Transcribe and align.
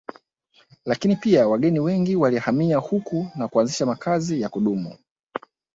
Lakini 0.85 1.15
pia 1.15 1.47
wageni 1.47 1.79
wengi 1.79 2.15
walihamia 2.15 2.77
huku 2.77 3.27
na 3.35 3.47
kuanzisha 3.47 3.85
makazi 3.85 4.41
ya 4.41 4.49
kudumu 4.49 4.97